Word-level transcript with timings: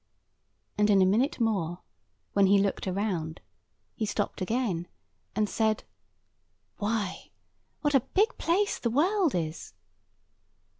And 0.79 0.89
in 0.89 0.99
a 1.03 1.05
minute 1.05 1.39
more, 1.39 1.81
when 2.33 2.47
he 2.47 2.57
looked 2.57 2.87
round, 2.87 3.39
he 3.93 4.03
stopped 4.07 4.41
again, 4.41 4.87
and 5.35 5.47
said, 5.47 5.83
"Why, 6.79 7.29
what 7.81 7.93
a 7.93 7.99
big 8.15 8.35
place 8.39 8.79
the 8.79 8.89
world 8.89 9.35
is!" 9.35 9.75